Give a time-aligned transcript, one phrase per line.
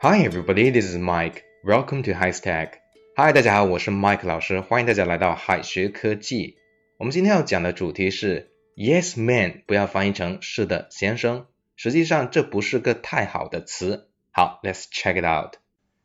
[0.00, 1.42] Hi everybody, this is Mike.
[1.64, 2.74] Welcome to High Stack.
[3.16, 6.56] Hi，大家好，我是 Mike 老师，欢迎大家来到海学科技。
[6.98, 11.46] 我们今天要讲的主题是 Yes man，不要翻译成是的先生。
[11.74, 14.08] 实际上这不是个太好的词。
[14.30, 15.56] 好，Let's check it out。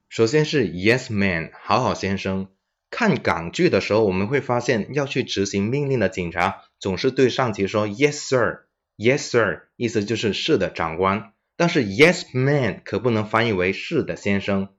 [0.09, 2.47] 首先是 Yes man，好好先生。
[2.89, 11.32] 看港剧的时候，我们会发现要去执行命令的警察总是对上级说 Yes sir，Yes sir，意思就是是的长官。
[11.55, 14.69] 但是 Yes man 可不能翻译为是的先生，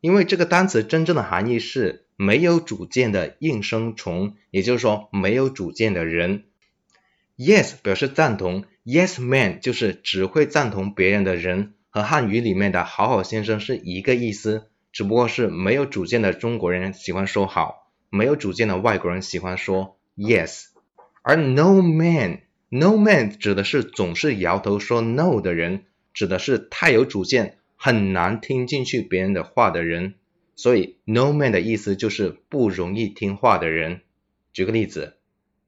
[0.00, 6.44] 因为这个单词真正的含义是没有主见的应声虫，也就是说没有主见的人。
[7.36, 14.68] Yes 表示赞同，Yes man 就是只会赞同别人的人，和汉语里面的好好先生是一个意思。
[14.92, 20.66] 只不过是没有主见的中国人喜欢说好，没有主见的外国人喜欢说 yes。
[21.22, 30.15] 而 no man，no man 指的是总是摇头说 no 的人，指的是太有主见，很难听进去别人的话的人。
[30.55, 34.01] 所以 no man 的意思就是不容易听话的人。
[34.51, 35.17] 举个例子，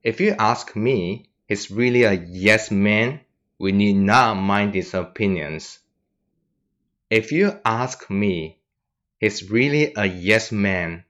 [0.03, 3.19] If you ask me，he's really a yes man.
[3.57, 5.75] We need not mind his opinions.
[7.09, 8.57] If you ask me.
[9.19, 11.03] He's really a yes man.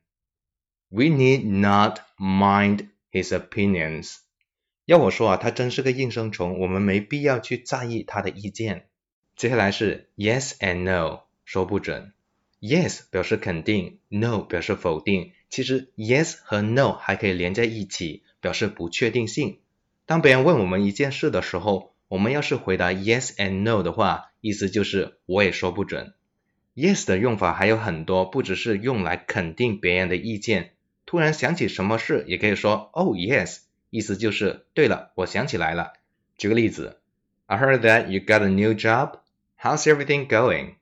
[0.89, 4.17] We need not mind his opinions.
[4.83, 8.89] 要我说啊，他真是个应声虫，我们没必要去在意他的意见。
[9.36, 12.14] 接下来是 yes and no，说不准。
[12.58, 15.32] yes 表示肯定，no 表示否定。
[15.50, 19.58] 其实 yes 和 no 还可以连在一起，表示不确定性。
[20.06, 26.14] 当别人问我们一件事的时候，我们要是回答 yes and no 的话，意思就是我也说不准。
[26.74, 30.72] Yes 的用法还有很多，不只是用来肯定别人的意见。
[31.04, 33.58] 突然想起什么事，也可以说 Oh yes，
[33.90, 35.92] 意思就是对了，我想起来了。
[36.38, 37.00] 举个例子
[37.44, 39.18] ，I heard that you got a new job.
[39.57, 40.75] How's everything going?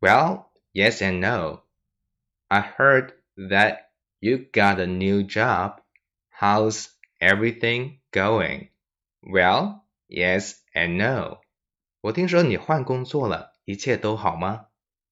[0.00, 1.62] Well, yes and no.
[2.48, 3.90] I heard that
[4.20, 5.80] you got a new job.
[6.30, 6.88] How's
[7.20, 8.68] everything going?
[9.20, 11.40] Well, yes and no.
[12.00, 13.54] 我听说你换工作了。
[13.64, 14.66] 一切都好吗？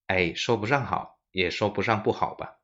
[0.06, 2.56] 哎，说不上好，也说不上不好吧。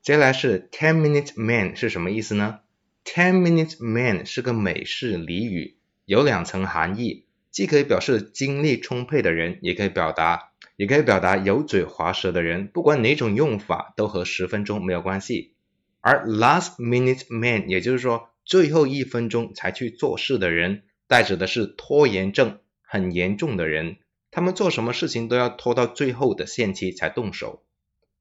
[0.00, 2.60] 接下来是 ten minute man 是什么意思呢？
[3.04, 12.67] ten minute man 是个美式俚语，有两层含义， 既可以表示精力充沛的人，也可以表达，也可以表达油嘴滑舌的人。
[12.67, 15.55] 不管哪种用法，都和十分钟没有关系。
[16.01, 23.97] 而 last minute man 也就是说最后一分钟才去做事的人，代指的是拖延症很严重的人。
[24.31, 27.65] 他们做什么事情都要拖到最后的限期才动手。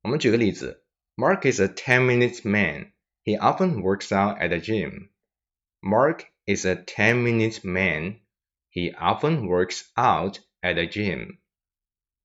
[0.03, 0.83] 我们举个例子
[1.17, 2.93] ，Mark is a ten minutes man.
[3.25, 5.11] He often works out at the gym.
[5.81, 8.21] Mark is a ten minutes man.
[8.72, 11.38] He often works out at the gym.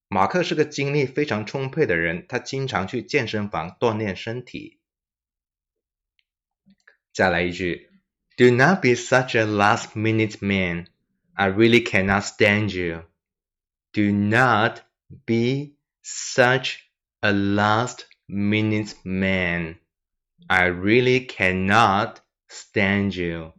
[0.09, 4.81] 马克是个精力非常充沛的人，他经常去健身房锻炼身体。
[7.13, 7.91] 再来一句，
[8.37, 10.87] Do not be such a last-minute man.
[11.35, 13.05] I really cannot stand you.
[13.93, 14.81] Do not
[15.27, 16.79] be such
[17.21, 19.77] a last minute man.
[20.47, 22.17] I really cannot
[22.49, 23.53] stand you.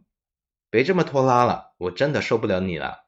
[0.75, 3.05] 别这么拖拉了，我真的受不了你了。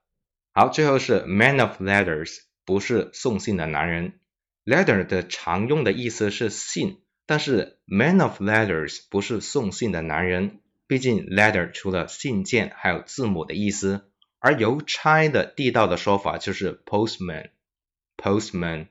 [0.53, 4.21] 好，最后是 man of letters，不是送信的男人。
[4.63, 10.61] letter 的常用的意思是信，但是 man of letters 不是送信的男人。
[10.87, 14.09] 毕竟 letter 除了信件，还有字母的意思。
[14.39, 18.87] 而邮差的地道的说法就是 postman，postman。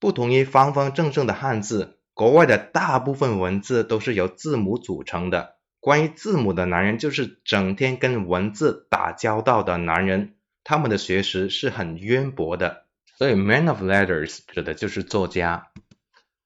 [0.00, 5.59] 不同于方方正正的汉字，国外的大部分文字都是由字母组成的。
[5.80, 12.86] 关于字母的男人，就是整天跟文字打交道的男人，他们的学识是很渊博的。
[13.16, 15.72] 所以 man of letters 指的就是作家。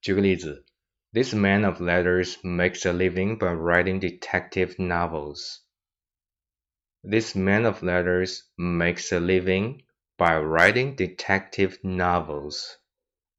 [0.01, 0.65] 举个例子
[1.11, 5.57] ，This man of letters makes a living by writing detective novels.
[7.01, 9.81] This man of letters makes a living
[10.17, 12.77] by writing detective novels.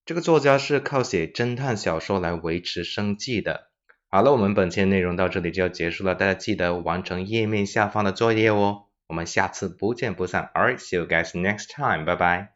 [0.04, 3.70] 这个作家是靠写侦探小说来维持生计的。
[4.16, 8.84] 好了，我们本期的内容到这里就要结束了，大家记得完成页面下方的作业哦。
[9.08, 10.50] 我们下次不见不散。
[10.54, 12.06] All right, see you guys next time.
[12.06, 12.54] 拜拜。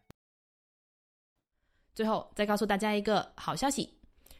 [1.95, 3.99] 最后再告诉大家一个好消息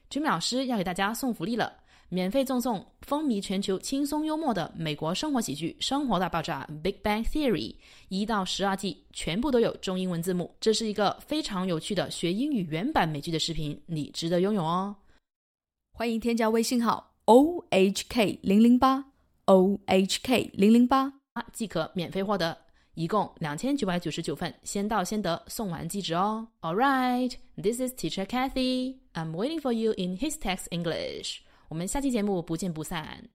[0.09, 1.71] ，Jimmy 老师要给大家送福利了。
[2.09, 7.77] 免费赠送风靡全球、轻松幽默的美国生活喜剧《生活大爆炸》（Big Bang Theory）
[8.09, 10.57] 一到十二季，全部都有中英文字幕。
[10.59, 14.97] 这是一个非常有趣的学英语原版美剧的视频，你值得拥有哦！
[15.93, 19.05] 欢迎添加微信号 o h k 零零八
[19.45, 21.13] o h k 零零八，
[21.53, 22.59] 即可免费获得。
[22.95, 26.49] 一共两千九百九十九份，先到先得，送完即止哦。
[26.61, 28.97] All right, this is Teacher Kathy.
[29.15, 31.43] I'm waiting for you in His Text English.
[31.69, 33.29] 我们下期节目不见不散。